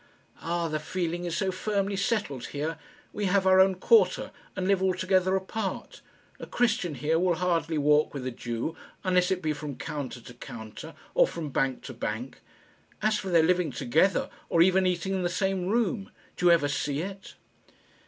[0.41, 2.79] "Ah, the feeling is so firmly settled here.
[3.13, 6.01] We have our own quarter, and live altogether apart.
[6.39, 10.33] A Christian here will hardly walk with a Jew, unless it be from counter to
[10.33, 12.39] counter, or from bank to bank.
[13.03, 16.67] As for their living together or even eating in the same room do you ever
[16.67, 17.35] see it?"